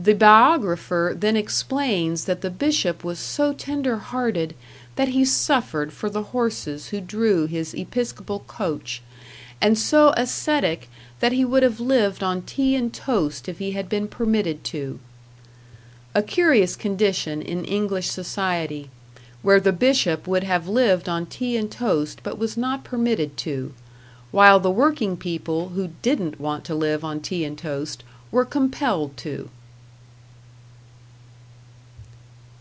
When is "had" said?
13.72-13.88